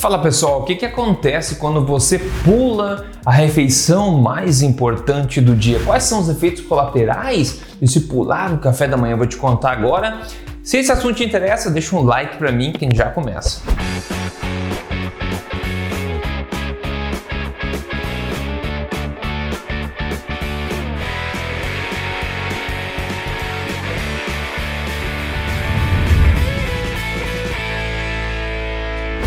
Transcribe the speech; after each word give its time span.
Fala 0.00 0.18
pessoal, 0.18 0.62
o 0.62 0.64
que, 0.64 0.76
que 0.76 0.86
acontece 0.86 1.56
quando 1.56 1.84
você 1.84 2.18
pula 2.42 3.04
a 3.22 3.30
refeição 3.30 4.12
mais 4.12 4.62
importante 4.62 5.42
do 5.42 5.54
dia? 5.54 5.78
Quais 5.80 6.04
são 6.04 6.20
os 6.20 6.30
efeitos 6.30 6.62
colaterais 6.62 7.60
de 7.78 7.86
se 7.86 8.00
pular 8.00 8.50
o 8.50 8.56
café 8.56 8.88
da 8.88 8.96
manhã? 8.96 9.12
Eu 9.12 9.18
vou 9.18 9.26
te 9.26 9.36
contar 9.36 9.72
agora. 9.72 10.22
Se 10.62 10.78
esse 10.78 10.90
assunto 10.90 11.16
te 11.16 11.24
interessa, 11.24 11.70
deixa 11.70 11.94
um 11.94 12.02
like 12.02 12.38
para 12.38 12.50
mim 12.50 12.72
que 12.72 12.88
já 12.96 13.10
começa. 13.10 13.60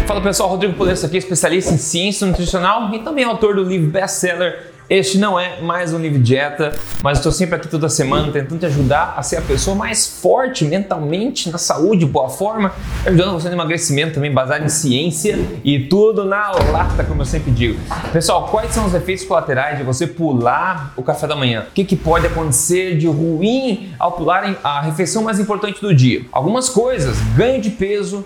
Fala 0.05 0.21
pessoal, 0.21 0.49
Rodrigo 0.49 0.73
Polesso 0.73 1.05
aqui, 1.05 1.17
especialista 1.17 1.73
em 1.73 1.77
ciência 1.77 2.27
nutricional 2.27 2.93
e 2.93 2.99
também 2.99 3.23
autor 3.23 3.55
do 3.55 3.63
livro 3.63 3.89
best-seller 3.89 4.73
este 4.89 5.17
não 5.17 5.39
é 5.39 5.61
mais 5.61 5.93
um 5.93 5.97
livro 5.97 6.19
dieta, 6.19 6.77
mas 7.01 7.17
estou 7.17 7.31
sempre 7.31 7.55
aqui 7.55 7.69
toda 7.69 7.87
semana 7.87 8.31
tentando 8.31 8.59
te 8.59 8.65
ajudar 8.65 9.13
a 9.15 9.23
ser 9.23 9.37
a 9.37 9.41
pessoa 9.41 9.75
mais 9.75 10.05
forte 10.05 10.65
mentalmente, 10.65 11.49
na 11.49 11.57
saúde, 11.57 12.05
boa 12.05 12.29
forma, 12.29 12.73
ajudando 13.05 13.31
você 13.31 13.47
no 13.47 13.55
emagrecimento 13.55 14.15
também 14.15 14.31
baseado 14.31 14.65
em 14.65 14.69
ciência 14.69 15.39
e 15.63 15.79
tudo 15.79 16.25
na 16.25 16.51
lata, 16.51 17.03
como 17.05 17.21
eu 17.21 17.25
sempre 17.25 17.49
digo. 17.51 17.79
Pessoal, 18.11 18.49
quais 18.49 18.73
são 18.73 18.85
os 18.85 18.93
efeitos 18.93 19.25
colaterais 19.25 19.77
de 19.77 19.83
você 19.83 20.05
pular 20.05 20.93
o 20.97 21.01
café 21.01 21.27
da 21.27 21.35
manhã? 21.35 21.65
O 21.69 21.71
que, 21.73 21.85
que 21.85 21.95
pode 21.95 22.27
acontecer 22.27 22.97
de 22.97 23.07
ruim 23.07 23.93
ao 23.97 24.11
pular 24.11 24.53
a 24.63 24.81
refeição 24.81 25.23
mais 25.23 25.39
importante 25.39 25.79
do 25.79 25.95
dia? 25.95 26.25
Algumas 26.29 26.67
coisas, 26.67 27.17
ganho 27.35 27.61
de 27.61 27.69
peso, 27.69 28.25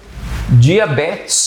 diabetes, 0.50 1.47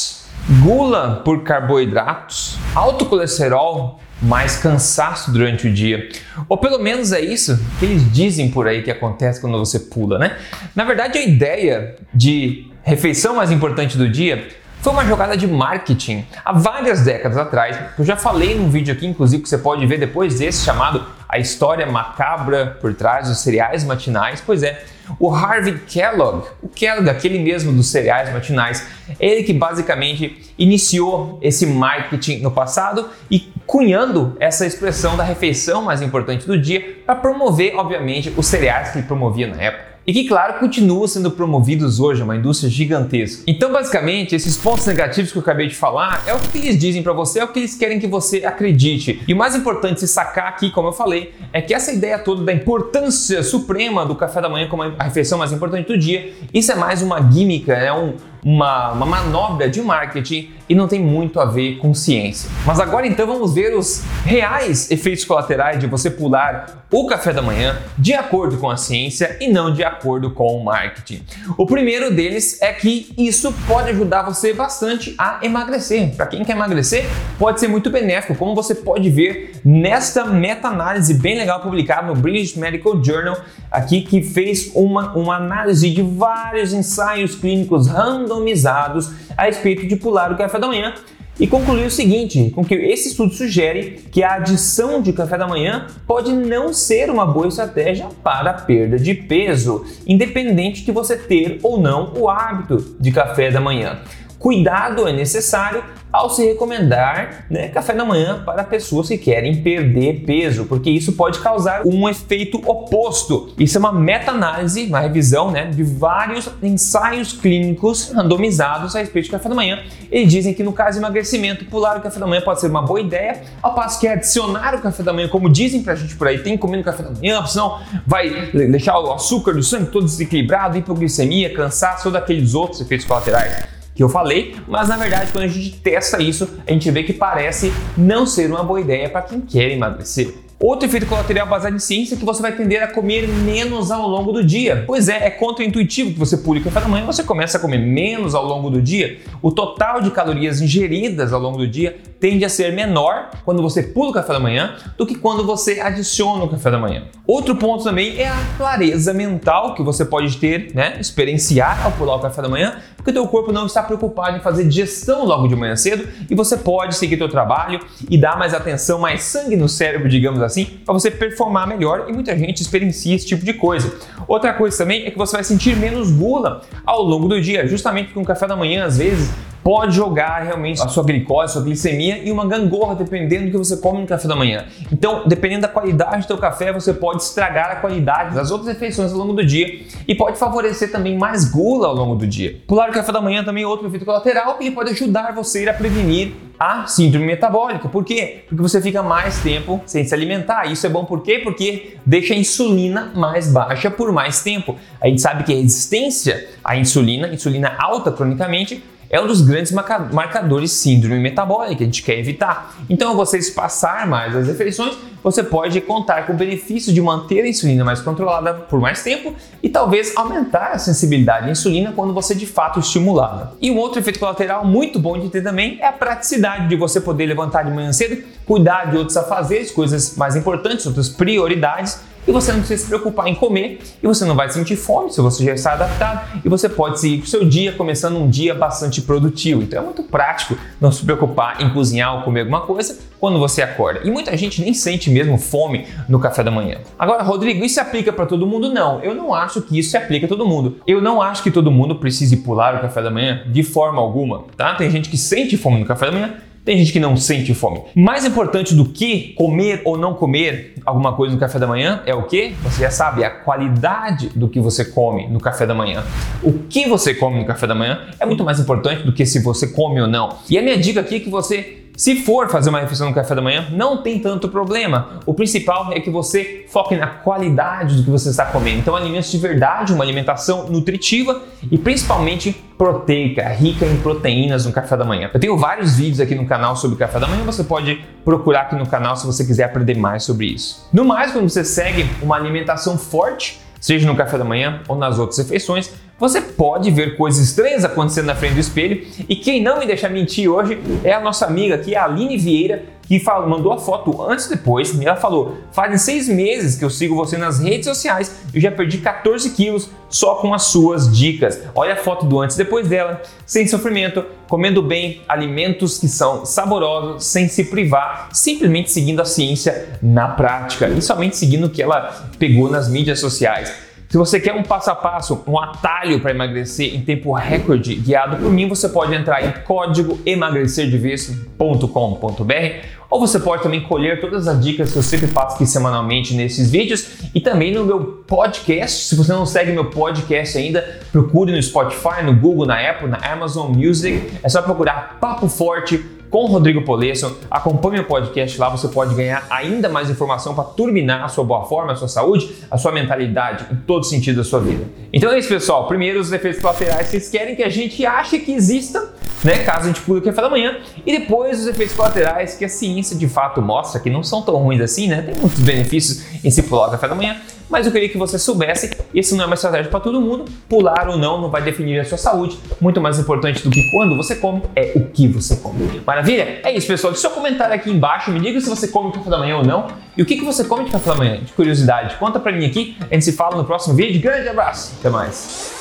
gula 0.58 1.22
por 1.24 1.42
carboidratos, 1.44 2.58
alto 2.74 3.06
colesterol, 3.06 4.00
mais 4.20 4.56
cansaço 4.56 5.30
durante 5.30 5.68
o 5.68 5.72
dia. 5.72 6.08
Ou 6.48 6.58
pelo 6.58 6.78
menos 6.78 7.12
é 7.12 7.20
isso 7.20 7.58
que 7.78 7.84
eles 7.84 8.12
dizem 8.12 8.50
por 8.50 8.66
aí 8.66 8.82
que 8.82 8.90
acontece 8.90 9.40
quando 9.40 9.58
você 9.58 9.78
pula, 9.78 10.18
né? 10.18 10.36
Na 10.74 10.84
verdade, 10.84 11.18
a 11.18 11.22
ideia 11.22 11.96
de 12.12 12.70
refeição 12.82 13.36
mais 13.36 13.50
importante 13.50 13.96
do 13.96 14.08
dia 14.08 14.48
foi 14.82 14.92
uma 14.92 15.04
jogada 15.04 15.36
de 15.36 15.46
marketing 15.46 16.26
há 16.44 16.52
várias 16.52 17.02
décadas 17.02 17.38
atrás. 17.38 17.78
Eu 17.98 18.04
já 18.04 18.16
falei 18.16 18.54
num 18.54 18.68
vídeo 18.68 18.92
aqui, 18.92 19.06
inclusive, 19.06 19.42
que 19.42 19.48
você 19.48 19.58
pode 19.58 19.86
ver 19.86 19.98
depois 19.98 20.38
desse, 20.38 20.64
chamado 20.64 21.04
A 21.32 21.38
História 21.38 21.86
Macabra 21.86 22.76
por 22.80 22.92
Trás 22.92 23.28
dos 23.28 23.38
Cereais 23.38 23.84
Matinais. 23.84 24.42
Pois 24.44 24.64
é, 24.64 24.82
o 25.18 25.32
Harvey 25.32 25.78
Kellogg, 25.86 26.44
o 26.60 26.68
Kellogg, 26.68 27.08
aquele 27.08 27.38
mesmo 27.38 27.72
dos 27.72 27.86
cereais 27.88 28.32
matinais, 28.32 28.84
ele 29.18 29.44
que 29.44 29.52
basicamente 29.52 30.52
iniciou 30.58 31.38
esse 31.40 31.66
marketing 31.66 32.40
no 32.40 32.50
passado 32.50 33.08
e 33.30 33.52
cunhando 33.64 34.36
essa 34.40 34.66
expressão 34.66 35.16
da 35.16 35.22
refeição 35.22 35.82
mais 35.82 36.02
importante 36.02 36.46
do 36.46 36.60
dia 36.60 37.02
para 37.06 37.14
promover, 37.14 37.76
obviamente, 37.76 38.32
os 38.36 38.46
cereais 38.46 38.90
que 38.90 38.98
ele 38.98 39.06
promovia 39.06 39.46
na 39.46 39.62
época 39.62 39.89
e 40.06 40.12
que, 40.12 40.24
claro, 40.24 40.58
continuam 40.58 41.06
sendo 41.06 41.30
promovidos 41.30 42.00
hoje, 42.00 42.20
é 42.20 42.24
uma 42.24 42.36
indústria 42.36 42.70
gigantesca. 42.70 43.42
Então, 43.46 43.70
basicamente, 43.72 44.34
esses 44.34 44.56
pontos 44.56 44.86
negativos 44.86 45.30
que 45.30 45.38
eu 45.38 45.42
acabei 45.42 45.68
de 45.68 45.74
falar 45.74 46.24
é 46.26 46.34
o 46.34 46.38
que 46.38 46.58
eles 46.58 46.78
dizem 46.78 47.02
para 47.02 47.12
você, 47.12 47.40
é 47.40 47.44
o 47.44 47.48
que 47.48 47.60
eles 47.60 47.74
querem 47.74 48.00
que 48.00 48.06
você 48.06 48.44
acredite. 48.44 49.22
E 49.28 49.34
o 49.34 49.36
mais 49.36 49.54
importante 49.54 50.00
se 50.00 50.08
sacar 50.08 50.48
aqui, 50.48 50.70
como 50.70 50.88
eu 50.88 50.92
falei, 50.92 51.34
é 51.52 51.60
que 51.60 51.74
essa 51.74 51.92
ideia 51.92 52.18
toda 52.18 52.42
da 52.44 52.52
importância 52.52 53.42
suprema 53.42 54.04
do 54.06 54.14
café 54.14 54.40
da 54.40 54.48
manhã 54.48 54.68
como 54.68 54.82
a 54.82 55.04
refeição 55.04 55.38
mais 55.38 55.52
importante 55.52 55.86
do 55.86 55.98
dia, 55.98 56.32
isso 56.52 56.72
é 56.72 56.74
mais 56.74 57.02
uma 57.02 57.20
gimmick, 57.30 57.70
é 57.70 57.92
um, 57.92 58.14
uma, 58.44 58.92
uma 58.92 59.06
manobra 59.06 59.68
de 59.68 59.80
marketing 59.80 60.50
e 60.68 60.74
não 60.74 60.86
tem 60.86 61.00
muito 61.00 61.40
a 61.40 61.44
ver 61.44 61.78
com 61.78 61.92
ciência. 61.92 62.48
Mas 62.64 62.78
agora 62.78 63.06
então 63.06 63.26
vamos 63.26 63.54
ver 63.54 63.76
os 63.76 64.04
reais 64.24 64.90
efeitos 64.90 65.24
colaterais 65.24 65.78
de 65.80 65.86
você 65.86 66.10
pular 66.10 66.86
o 66.92 67.06
café 67.06 67.32
da 67.32 67.40
manhã 67.42 67.76
de 67.96 68.12
acordo 68.14 68.56
com 68.58 68.68
a 68.68 68.76
ciência 68.76 69.36
e 69.40 69.48
não 69.48 69.72
de 69.72 69.84
acordo 69.84 70.30
com 70.30 70.56
o 70.56 70.64
marketing. 70.64 71.22
O 71.56 71.66
primeiro 71.66 72.14
deles 72.14 72.60
é 72.60 72.72
que 72.72 73.12
isso 73.16 73.52
pode 73.66 73.90
ajudar 73.90 74.22
você 74.22 74.52
bastante 74.52 75.14
a 75.18 75.38
emagrecer. 75.42 76.14
Para 76.16 76.26
quem 76.26 76.44
quer 76.44 76.52
emagrecer, 76.52 77.04
pode 77.38 77.60
ser 77.60 77.68
muito 77.68 77.90
benéfico, 77.90 78.34
como 78.34 78.54
você 78.54 78.74
pode 78.74 79.08
ver 79.08 79.60
nesta 79.64 80.24
meta-análise 80.24 81.14
bem 81.14 81.36
legal 81.36 81.60
publicada 81.60 82.06
no 82.06 82.14
British 82.14 82.56
Medical 82.56 83.02
Journal, 83.02 83.36
aqui 83.70 84.02
que 84.02 84.22
fez 84.22 84.72
uma, 84.74 85.12
uma 85.12 85.36
análise 85.36 85.90
de 85.90 86.02
vários 86.02 86.72
ensaios 86.72 87.36
clínicos 87.36 87.86
randomizados 88.30 89.10
a 89.36 89.44
respeito 89.44 89.86
de 89.86 89.96
pular 89.96 90.32
o 90.32 90.36
café 90.36 90.58
da 90.58 90.66
manhã 90.66 90.94
e 91.38 91.46
concluiu 91.46 91.86
o 91.86 91.90
seguinte, 91.90 92.50
com 92.54 92.62
que 92.62 92.74
esse 92.74 93.08
estudo 93.08 93.32
sugere 93.32 94.02
que 94.12 94.22
a 94.22 94.34
adição 94.34 95.00
de 95.00 95.10
café 95.10 95.38
da 95.38 95.48
manhã 95.48 95.86
pode 96.06 96.32
não 96.32 96.72
ser 96.72 97.08
uma 97.08 97.24
boa 97.24 97.48
estratégia 97.48 98.08
para 98.22 98.50
a 98.50 98.54
perda 98.54 98.98
de 98.98 99.14
peso, 99.14 99.86
independente 100.06 100.84
de 100.84 100.92
você 100.92 101.16
ter 101.16 101.58
ou 101.62 101.80
não 101.80 102.12
o 102.14 102.28
hábito 102.28 102.94
de 103.00 103.10
café 103.10 103.50
da 103.50 103.60
manhã. 103.60 104.00
Cuidado 104.40 105.06
é 105.06 105.12
necessário 105.12 105.84
ao 106.10 106.30
se 106.30 106.42
recomendar 106.42 107.44
né, 107.50 107.68
café 107.68 107.92
da 107.92 108.06
manhã 108.06 108.42
para 108.42 108.64
pessoas 108.64 109.06
que 109.06 109.18
querem 109.18 109.62
perder 109.62 110.24
peso, 110.24 110.64
porque 110.64 110.88
isso 110.88 111.12
pode 111.12 111.40
causar 111.40 111.86
um 111.86 112.08
efeito 112.08 112.56
oposto. 112.66 113.52
Isso 113.58 113.76
é 113.76 113.78
uma 113.78 113.92
meta-análise, 113.92 114.86
uma 114.86 114.98
revisão 115.00 115.50
né, 115.50 115.66
de 115.66 115.82
vários 115.82 116.48
ensaios 116.62 117.34
clínicos 117.34 118.12
randomizados 118.12 118.96
a 118.96 119.00
respeito 119.00 119.26
de 119.26 119.30
café 119.32 119.46
da 119.46 119.54
manhã. 119.54 119.80
Eles 120.10 120.32
dizem 120.32 120.54
que 120.54 120.62
no 120.62 120.72
caso 120.72 120.98
de 120.98 121.04
emagrecimento, 121.04 121.66
pular 121.66 121.98
o 121.98 122.00
café 122.00 122.18
da 122.18 122.26
manhã 122.26 122.40
pode 122.40 122.62
ser 122.62 122.68
uma 122.68 122.80
boa 122.80 122.98
ideia, 122.98 123.42
ao 123.60 123.74
passo 123.74 124.00
que 124.00 124.08
adicionar 124.08 124.74
o 124.74 124.80
café 124.80 125.02
da 125.02 125.12
manhã, 125.12 125.28
como 125.28 125.50
dizem 125.50 125.82
pra 125.82 125.94
gente 125.94 126.16
por 126.16 126.26
aí, 126.26 126.38
tem 126.38 126.54
que 126.54 126.58
comer 126.58 126.78
no 126.78 126.84
café 126.84 127.02
da 127.02 127.10
manhã, 127.10 127.44
senão 127.44 127.78
vai 128.06 128.50
deixar 128.52 128.98
o 129.00 129.12
açúcar 129.12 129.52
do 129.52 129.62
sangue 129.62 129.90
todo 129.90 130.06
desequilibrado, 130.06 130.78
hipoglicemia, 130.78 131.52
cansaço, 131.52 132.04
todos 132.04 132.18
aqueles 132.18 132.54
outros 132.54 132.80
efeitos 132.80 133.06
colaterais 133.06 133.79
que 134.00 134.04
eu 134.04 134.08
falei, 134.08 134.56
mas 134.66 134.88
na 134.88 134.96
verdade 134.96 135.30
quando 135.30 135.44
a 135.44 135.48
gente 135.48 135.72
testa 135.72 136.22
isso, 136.22 136.48
a 136.66 136.72
gente 136.72 136.90
vê 136.90 137.02
que 137.02 137.12
parece 137.12 137.70
não 137.98 138.24
ser 138.24 138.50
uma 138.50 138.64
boa 138.64 138.80
ideia 138.80 139.10
para 139.10 139.20
quem 139.20 139.42
quer 139.42 139.70
emagrecer. 139.72 140.32
Outro 140.58 140.88
efeito 140.88 141.04
colateral 141.04 141.46
baseado 141.46 141.74
em 141.74 141.78
ciência 141.78 142.14
é 142.14 142.18
que 142.18 142.24
você 142.24 142.40
vai 142.40 142.56
tender 142.56 142.82
a 142.82 142.86
comer 142.86 143.28
menos 143.28 143.90
ao 143.90 144.08
longo 144.08 144.32
do 144.32 144.42
dia. 144.42 144.84
Pois 144.86 145.10
é, 145.10 145.26
é 145.26 145.30
contraintuitivo 145.30 146.12
que 146.12 146.18
você 146.18 146.38
pule 146.38 146.60
café 146.60 146.80
da 146.80 146.88
manhã 146.88 147.02
e 147.02 147.06
você 147.06 147.22
começa 147.22 147.58
a 147.58 147.60
comer 147.60 147.78
menos 147.78 148.34
ao 148.34 148.44
longo 148.44 148.70
do 148.70 148.80
dia. 148.80 149.18
O 149.42 149.50
total 149.50 150.00
de 150.00 150.10
calorias 150.10 150.62
ingeridas 150.62 151.32
ao 151.32 151.40
longo 151.40 151.58
do 151.58 151.68
dia 151.68 151.96
tende 152.20 152.44
a 152.44 152.48
ser 152.48 152.72
menor 152.72 153.30
quando 153.44 153.62
você 153.62 153.82
pula 153.82 154.10
o 154.10 154.12
café 154.12 154.34
da 154.34 154.40
manhã 154.40 154.76
do 154.96 155.06
que 155.06 155.14
quando 155.14 155.44
você 155.44 155.80
adiciona 155.80 156.44
o 156.44 156.48
café 156.48 156.70
da 156.70 156.78
manhã. 156.78 157.04
Outro 157.26 157.56
ponto 157.56 157.82
também 157.82 158.18
é 158.18 158.28
a 158.28 158.36
clareza 158.56 159.14
mental 159.14 159.74
que 159.74 159.82
você 159.82 160.04
pode 160.04 160.36
ter, 160.36 160.74
né, 160.74 160.98
experienciar 161.00 161.84
ao 161.84 161.92
pular 161.92 162.16
o 162.16 162.20
café 162.20 162.42
da 162.42 162.48
manhã, 162.48 162.76
porque 162.96 163.12
teu 163.12 163.26
corpo 163.26 163.50
não 163.50 163.64
está 163.64 163.82
preocupado 163.82 164.36
em 164.36 164.40
fazer 164.40 164.64
digestão 164.64 165.24
logo 165.24 165.48
de 165.48 165.56
manhã 165.56 165.74
cedo 165.74 166.06
e 166.28 166.34
você 166.34 166.56
pode 166.56 166.94
seguir 166.96 167.16
teu 167.16 167.28
trabalho 167.28 167.80
e 168.10 168.18
dar 168.18 168.38
mais 168.38 168.52
atenção, 168.52 168.98
mais 168.98 169.22
sangue 169.22 169.56
no 169.56 169.68
cérebro, 169.68 170.08
digamos 170.08 170.42
assim, 170.42 170.66
para 170.84 170.92
você 170.92 171.10
performar 171.10 171.66
melhor 171.66 172.06
e 172.08 172.12
muita 172.12 172.36
gente 172.36 172.60
experiencia 172.60 173.14
esse 173.14 173.26
tipo 173.26 173.44
de 173.44 173.54
coisa. 173.54 173.94
Outra 174.28 174.52
coisa 174.52 174.76
também 174.76 175.06
é 175.06 175.10
que 175.10 175.16
você 175.16 175.36
vai 175.36 175.44
sentir 175.44 175.76
menos 175.76 176.10
gula 176.10 176.62
ao 176.84 177.02
longo 177.02 177.28
do 177.28 177.40
dia, 177.40 177.66
justamente 177.66 178.06
porque 178.06 178.20
um 178.20 178.24
café 178.24 178.46
da 178.46 178.56
manhã 178.56 178.84
às 178.84 178.98
vezes 178.98 179.30
pode 179.62 179.94
jogar 179.94 180.42
realmente 180.42 180.80
a 180.82 180.88
sua 180.88 181.04
glicose, 181.04 181.44
a 181.44 181.48
sua 181.48 181.62
glicemia 181.62 182.18
e 182.18 182.30
uma 182.30 182.46
gangorra, 182.46 182.94
dependendo 182.94 183.46
do 183.46 183.50
que 183.50 183.58
você 183.58 183.76
come 183.76 184.00
no 184.00 184.06
café 184.06 184.26
da 184.26 184.36
manhã. 184.36 184.64
Então, 184.92 185.22
dependendo 185.26 185.62
da 185.62 185.68
qualidade 185.68 186.22
do 186.22 186.26
seu 186.26 186.38
café, 186.38 186.72
você 186.72 186.92
pode 186.92 187.22
estragar 187.22 187.70
a 187.70 187.76
qualidade 187.76 188.34
das 188.34 188.50
outras 188.50 188.68
refeições 188.68 189.12
ao 189.12 189.18
longo 189.18 189.32
do 189.32 189.44
dia 189.44 189.80
e 190.06 190.14
pode 190.14 190.38
favorecer 190.38 190.90
também 190.90 191.16
mais 191.16 191.50
gula 191.50 191.88
ao 191.88 191.94
longo 191.94 192.14
do 192.16 192.26
dia. 192.26 192.56
Pular 192.66 192.90
o 192.90 192.92
café 192.92 193.12
da 193.12 193.20
manhã 193.20 193.44
também 193.44 193.64
é 193.64 193.66
outro 193.66 193.86
efeito 193.86 194.04
colateral 194.04 194.56
e 194.60 194.70
pode 194.70 194.90
ajudar 194.90 195.32
você 195.34 195.68
a 195.68 195.74
prevenir 195.74 196.32
a 196.58 196.86
síndrome 196.86 197.26
metabólica. 197.26 197.88
Por 197.88 198.04
quê? 198.04 198.44
Porque 198.46 198.62
você 198.62 198.82
fica 198.82 199.02
mais 199.02 199.40
tempo 199.40 199.80
sem 199.86 200.04
se 200.04 200.14
alimentar. 200.14 200.70
Isso 200.70 200.86
é 200.86 200.90
bom 200.90 201.06
por 201.06 201.22
quê? 201.22 201.38
Porque 201.38 201.96
deixa 202.04 202.34
a 202.34 202.36
insulina 202.36 203.12
mais 203.14 203.50
baixa 203.50 203.90
por 203.90 204.12
mais 204.12 204.42
tempo. 204.42 204.76
A 205.00 205.06
gente 205.06 205.22
sabe 205.22 205.44
que 205.44 205.52
a 205.54 205.56
resistência 205.56 206.48
à 206.62 206.76
insulina, 206.76 207.28
insulina 207.28 207.74
alta 207.78 208.12
cronicamente, 208.12 208.84
é 209.10 209.20
um 209.20 209.26
dos 209.26 209.40
grandes 209.40 209.72
marcadores 209.72 210.70
síndrome 210.70 211.18
metabólica 211.18 211.76
que 211.76 211.82
a 211.82 211.86
gente 211.86 212.02
quer 212.02 212.18
evitar. 212.18 212.76
Então, 212.88 213.16
você 213.16 213.38
espaçar 213.38 214.06
mais 214.06 214.36
as 214.36 214.46
refeições, 214.46 214.96
você 215.22 215.42
pode 215.42 215.80
contar 215.80 216.26
com 216.26 216.32
o 216.32 216.36
benefício 216.36 216.92
de 216.94 217.02
manter 217.02 217.42
a 217.42 217.48
insulina 217.48 217.84
mais 217.84 218.00
controlada 218.00 218.54
por 218.54 218.80
mais 218.80 219.02
tempo 219.02 219.34
e 219.62 219.68
talvez 219.68 220.16
aumentar 220.16 220.70
a 220.72 220.78
sensibilidade 220.78 221.48
à 221.48 221.50
insulina 221.50 221.92
quando 221.92 222.14
você 222.14 222.34
de 222.34 222.46
fato 222.46 222.78
estimulá-la. 222.78 223.52
E 223.60 223.70
um 223.70 223.76
outro 223.76 223.98
efeito 223.98 224.18
colateral 224.18 224.64
muito 224.64 224.98
bom 224.98 225.18
de 225.18 225.28
ter 225.28 225.42
também 225.42 225.78
é 225.80 225.86
a 225.88 225.92
praticidade 225.92 226.68
de 226.68 226.76
você 226.76 227.00
poder 227.00 227.26
levantar 227.26 227.64
de 227.64 227.70
manhã 227.70 227.92
cedo, 227.92 228.22
cuidar 228.50 228.90
de 228.90 228.96
outros 228.96 229.16
afazeres, 229.16 229.70
coisas 229.70 230.16
mais 230.16 230.34
importantes, 230.34 230.84
outras 230.84 231.08
prioridades 231.08 232.00
e 232.26 232.32
você 232.32 232.52
não 232.52 232.58
precisa 232.58 232.82
se 232.82 232.88
preocupar 232.88 233.28
em 233.28 233.34
comer 233.34 233.80
e 234.02 234.06
você 234.06 234.24
não 234.24 234.34
vai 234.34 234.50
sentir 234.50 234.74
fome 234.74 235.12
se 235.12 235.20
você 235.20 235.44
já 235.44 235.54
está 235.54 235.72
adaptado 235.72 236.40
e 236.44 236.48
você 236.48 236.68
pode 236.68 237.00
seguir 237.00 237.22
o 237.22 237.26
seu 237.26 237.44
dia 237.44 237.72
começando 237.72 238.16
um 238.18 238.28
dia 238.28 238.52
bastante 238.52 239.02
produtivo. 239.02 239.62
Então 239.62 239.80
é 239.80 239.84
muito 239.84 240.02
prático 240.02 240.56
não 240.80 240.90
se 240.90 241.04
preocupar 241.04 241.62
em 241.62 241.70
cozinhar 241.70 242.16
ou 242.16 242.22
comer 242.22 242.40
alguma 242.40 242.62
coisa 242.62 242.98
quando 243.20 243.38
você 243.38 243.62
acorda. 243.62 244.00
E 244.04 244.10
muita 244.10 244.36
gente 244.36 244.60
nem 244.60 244.74
sente 244.74 245.10
mesmo 245.10 245.38
fome 245.38 245.86
no 246.08 246.18
café 246.18 246.42
da 246.42 246.50
manhã. 246.50 246.78
Agora, 246.98 247.22
Rodrigo, 247.22 247.64
isso 247.64 247.74
se 247.74 247.80
aplica 247.80 248.12
para 248.12 248.26
todo 248.26 248.46
mundo? 248.46 248.68
Não, 248.68 249.00
eu 249.02 249.14
não 249.14 249.32
acho 249.32 249.62
que 249.62 249.78
isso 249.78 249.90
se 249.90 249.96
aplica 249.96 250.26
a 250.26 250.28
todo 250.28 250.44
mundo. 250.44 250.78
Eu 250.86 251.00
não 251.00 251.22
acho 251.22 251.42
que 251.42 251.50
todo 251.50 251.70
mundo 251.70 251.96
precise 251.96 252.38
pular 252.38 252.74
o 252.74 252.80
café 252.80 253.00
da 253.00 253.10
manhã 253.10 253.42
de 253.46 253.62
forma 253.62 254.00
alguma, 254.00 254.44
tá? 254.56 254.74
Tem 254.74 254.90
gente 254.90 255.08
que 255.08 255.16
sente 255.16 255.56
fome 255.56 255.78
no 255.78 255.86
café 255.86 256.06
da 256.06 256.12
manhã, 256.12 256.34
tem 256.64 256.76
gente 256.78 256.92
que 256.92 257.00
não 257.00 257.16
sente 257.16 257.54
fome. 257.54 257.80
Mais 257.94 258.24
importante 258.24 258.74
do 258.74 258.84
que 258.84 259.32
comer 259.34 259.80
ou 259.84 259.96
não 259.96 260.14
comer 260.14 260.74
alguma 260.84 261.14
coisa 261.14 261.34
no 261.34 261.40
café 261.40 261.58
da 261.58 261.66
manhã 261.66 262.02
é 262.04 262.14
o 262.14 262.24
que? 262.24 262.54
Você 262.62 262.82
já 262.82 262.90
sabe, 262.90 263.24
a 263.24 263.30
qualidade 263.30 264.28
do 264.34 264.48
que 264.48 264.60
você 264.60 264.84
come 264.84 265.26
no 265.26 265.40
café 265.40 265.66
da 265.66 265.74
manhã. 265.74 266.04
O 266.42 266.52
que 266.52 266.86
você 266.86 267.14
come 267.14 267.38
no 267.38 267.46
café 267.46 267.66
da 267.66 267.74
manhã 267.74 268.00
é 268.18 268.26
muito 268.26 268.44
mais 268.44 268.60
importante 268.60 269.02
do 269.04 269.12
que 269.12 269.24
se 269.24 269.40
você 269.40 269.68
come 269.68 270.00
ou 270.00 270.06
não. 270.06 270.36
E 270.48 270.58
a 270.58 270.62
minha 270.62 270.76
dica 270.76 271.00
aqui 271.00 271.16
é 271.16 271.20
que 271.20 271.30
você 271.30 271.79
se 271.96 272.16
for 272.16 272.48
fazer 272.48 272.70
uma 272.70 272.80
refeição 272.80 273.08
no 273.08 273.14
café 273.14 273.34
da 273.34 273.42
manhã, 273.42 273.68
não 273.72 274.02
tem 274.02 274.18
tanto 274.18 274.48
problema. 274.48 275.20
O 275.26 275.34
principal 275.34 275.92
é 275.92 276.00
que 276.00 276.08
você 276.08 276.64
foque 276.68 276.96
na 276.96 277.06
qualidade 277.06 277.96
do 277.96 278.04
que 278.04 278.10
você 278.10 278.30
está 278.30 278.46
comendo. 278.46 278.78
Então, 278.78 278.96
alimentos 278.96 279.30
de 279.30 279.38
verdade, 279.38 279.92
uma 279.92 280.02
alimentação 280.02 280.68
nutritiva 280.68 281.42
e 281.70 281.76
principalmente 281.76 282.52
proteica, 282.78 283.46
rica 283.50 283.84
em 283.84 283.96
proteínas 283.98 284.64
no 284.64 284.72
café 284.72 284.96
da 284.96 285.04
manhã. 285.04 285.30
Eu 285.34 285.38
tenho 285.38 285.56
vários 285.58 285.96
vídeos 285.96 286.20
aqui 286.20 286.34
no 286.34 286.46
canal 286.46 286.74
sobre 286.74 286.96
café 286.96 287.20
da 287.20 287.26
manhã, 287.26 287.44
você 287.44 287.62
pode 287.62 288.02
procurar 288.24 288.62
aqui 288.62 288.76
no 288.76 288.86
canal 288.86 289.16
se 289.16 289.26
você 289.26 289.44
quiser 289.44 289.64
aprender 289.64 289.96
mais 289.96 290.22
sobre 290.22 290.46
isso. 290.46 290.88
No 290.90 291.04
mais, 291.04 291.32
quando 291.32 291.48
você 291.48 291.62
segue 291.62 292.08
uma 292.22 292.36
alimentação 292.36 292.96
forte, 292.96 293.60
seja 293.78 294.06
no 294.06 294.16
café 294.16 294.38
da 294.38 294.44
manhã 294.44 294.80
ou 294.88 294.96
nas 294.96 295.18
outras 295.18 295.38
refeições, 295.38 295.92
você 296.20 296.42
pode 296.42 296.90
ver 296.90 297.16
coisas 297.16 297.42
estranhas 297.42 297.82
acontecendo 297.82 298.26
na 298.26 298.34
frente 298.34 298.54
do 298.54 298.60
espelho. 298.60 299.06
E 299.26 299.34
quem 299.34 299.62
não 299.62 299.78
me 299.78 299.86
deixa 299.86 300.06
mentir 300.06 300.50
hoje 300.50 300.78
é 301.02 301.14
a 301.14 301.20
nossa 301.20 301.46
amiga 301.46 301.76
aqui, 301.76 301.96
a 301.96 302.04
Aline 302.04 302.36
Vieira, 302.36 302.84
que 303.08 303.18
falou, 303.18 303.48
mandou 303.48 303.72
a 303.72 303.78
foto 303.78 304.22
antes 304.22 304.44
e 304.46 304.50
depois. 304.50 304.92
E 304.94 305.04
ela 305.04 305.16
falou: 305.16 305.56
fazem 305.72 305.96
seis 305.96 306.28
meses 306.28 306.76
que 306.76 306.84
eu 306.84 306.90
sigo 306.90 307.16
você 307.16 307.38
nas 307.38 307.58
redes 307.58 307.86
sociais 307.86 308.36
e 308.54 308.60
já 308.60 308.70
perdi 308.70 308.98
14 308.98 309.50
quilos 309.50 309.90
só 310.10 310.36
com 310.36 310.52
as 310.52 310.64
suas 310.64 311.10
dicas. 311.16 311.60
Olha 311.74 311.94
a 311.94 311.96
foto 311.96 312.26
do 312.26 312.38
antes 312.38 312.54
e 312.56 312.58
depois 312.58 312.86
dela, 312.86 313.22
sem 313.46 313.66
sofrimento, 313.66 314.22
comendo 314.46 314.82
bem, 314.82 315.22
alimentos 315.26 315.98
que 315.98 316.06
são 316.06 316.44
saborosos, 316.44 317.24
sem 317.24 317.48
se 317.48 317.64
privar, 317.64 318.28
simplesmente 318.30 318.92
seguindo 318.92 319.20
a 319.20 319.24
ciência 319.24 319.98
na 320.02 320.28
prática 320.28 320.86
e 320.86 321.00
somente 321.00 321.36
seguindo 321.36 321.66
o 321.66 321.70
que 321.70 321.82
ela 321.82 322.28
pegou 322.38 322.70
nas 322.70 322.88
mídias 322.88 323.18
sociais. 323.18 323.89
Se 324.10 324.18
você 324.18 324.38
quer 324.40 324.52
um 324.52 324.64
passo 324.64 324.90
a 324.90 324.96
passo, 324.96 325.40
um 325.46 325.56
atalho 325.56 326.18
para 326.18 326.32
emagrecer 326.32 326.96
em 326.96 327.00
tempo 327.00 327.32
recorde 327.32 327.94
guiado 327.94 328.38
por 328.38 328.50
mim, 328.50 328.68
você 328.68 328.88
pode 328.88 329.14
entrar 329.14 329.46
em 329.46 329.52
código 329.62 330.18
emagrecerdevesso.com.br 330.26 332.86
ou 333.08 333.20
você 333.20 333.38
pode 333.38 333.62
também 333.62 333.82
colher 333.82 334.20
todas 334.20 334.48
as 334.48 334.60
dicas 334.60 334.90
que 334.90 334.98
eu 334.98 335.02
sempre 335.04 335.28
passo 335.28 335.54
aqui 335.54 335.64
semanalmente 335.64 336.34
nesses 336.34 336.68
vídeos 336.68 337.30
e 337.32 337.40
também 337.40 337.72
no 337.72 337.84
meu 337.84 338.24
podcast. 338.26 339.04
Se 339.04 339.14
você 339.14 339.32
não 339.32 339.46
segue 339.46 339.70
meu 339.70 339.84
podcast 339.84 340.58
ainda, 340.58 340.84
procure 341.12 341.52
no 341.52 341.62
Spotify, 341.62 342.24
no 342.24 342.34
Google, 342.34 342.66
na 342.66 342.80
Apple, 342.80 343.06
na 343.06 343.18
Amazon 343.18 343.70
Music. 343.70 344.28
É 344.42 344.48
só 344.48 344.60
procurar 344.60 345.18
Papo 345.20 345.48
Forte 345.48 346.04
com 346.30 346.44
o 346.44 346.46
Rodrigo 346.46 346.82
Polesso. 346.82 347.36
Acompanhe 347.50 348.00
o 348.00 348.04
podcast 348.04 348.58
lá, 348.58 348.68
você 348.68 348.88
pode 348.88 349.14
ganhar 349.14 349.46
ainda 349.50 349.88
mais 349.88 350.08
informação 350.08 350.54
para 350.54 350.64
turbinar 350.64 351.24
a 351.24 351.28
sua 351.28 351.44
boa 351.44 351.64
forma, 351.64 351.92
a 351.92 351.96
sua 351.96 352.08
saúde, 352.08 352.54
a 352.70 352.78
sua 352.78 352.92
mentalidade, 352.92 353.66
em 353.72 353.76
todo 353.76 354.04
sentido 354.04 354.36
da 354.36 354.44
sua 354.44 354.60
vida. 354.60 354.84
Então 355.12 355.30
é 355.32 355.38
isso, 355.38 355.48
pessoal. 355.48 355.86
Primeiro, 355.86 356.20
os 356.20 356.32
efeitos 356.32 356.60
colaterais 356.60 357.08
vocês 357.08 357.28
querem 357.28 357.56
que 357.56 357.62
a 357.62 357.68
gente 357.68 358.06
ache 358.06 358.38
que 358.38 358.52
existam, 358.52 359.08
né? 359.42 359.64
Caso 359.64 359.84
a 359.84 359.86
gente 359.88 360.00
pule 360.02 360.20
o 360.20 360.22
café 360.22 360.40
da 360.40 360.48
manhã. 360.48 360.78
E 361.04 361.18
depois 361.18 361.60
os 361.60 361.66
efeitos 361.66 361.94
colaterais 361.94 362.54
que 362.54 362.64
a 362.64 362.68
ciência 362.68 363.16
de 363.16 363.28
fato 363.28 363.60
mostra 363.60 364.00
que 364.00 364.08
não 364.08 364.22
são 364.22 364.42
tão 364.42 364.56
ruins 364.56 364.80
assim, 364.80 365.08
né? 365.08 365.22
Tem 365.22 365.34
muitos 365.34 365.60
benefícios 365.60 366.44
em 366.44 366.50
se 366.50 366.62
pular 366.62 366.88
o 366.88 366.90
café 366.92 367.08
da 367.08 367.14
manhã 367.14 367.36
mas 367.70 367.86
eu 367.86 367.92
queria 367.92 368.08
que 368.08 368.18
você 368.18 368.38
soubesse, 368.38 368.90
isso 369.14 369.36
não 369.36 369.44
é 369.44 369.46
uma 369.46 369.54
estratégia 369.54 369.90
para 369.90 370.00
todo 370.00 370.20
mundo, 370.20 370.44
pular 370.68 371.08
ou 371.08 371.16
não 371.16 371.40
não 371.40 371.50
vai 371.50 371.62
definir 371.62 372.00
a 372.00 372.04
sua 372.04 372.18
saúde, 372.18 372.58
muito 372.80 373.00
mais 373.00 373.18
importante 373.18 373.62
do 373.62 373.70
que 373.70 373.90
quando 373.90 374.16
você 374.16 374.34
come 374.34 374.62
é 374.74 374.92
o 374.96 375.06
que 375.06 375.28
você 375.28 375.56
come. 375.56 376.02
Maravilha? 376.06 376.60
É 376.62 376.72
isso, 376.72 376.86
pessoal. 376.86 377.12
Deixa 377.12 377.28
seu 377.28 377.34
comentário 377.34 377.74
aqui 377.74 377.90
embaixo, 377.90 378.30
me 378.30 378.40
diga 378.40 378.60
se 378.60 378.68
você 378.68 378.88
come 378.88 379.12
café 379.12 379.30
da 379.30 379.38
manhã 379.38 379.58
ou 379.58 379.64
não, 379.64 379.86
e 380.16 380.22
o 380.22 380.26
que, 380.26 380.36
que 380.36 380.44
você 380.44 380.64
come 380.64 380.84
de 380.84 380.90
café 380.90 381.10
da 381.10 381.16
manhã, 381.16 381.38
de 381.38 381.52
curiosidade. 381.52 382.16
Conta 382.16 382.40
pra 382.40 382.52
mim 382.52 382.66
aqui, 382.66 382.96
a 383.10 383.14
gente 383.14 383.24
se 383.24 383.32
fala 383.32 383.56
no 383.56 383.64
próximo 383.64 383.94
vídeo. 383.94 384.20
Grande 384.20 384.48
abraço, 384.48 384.94
até 384.98 385.08
mais. 385.08 385.79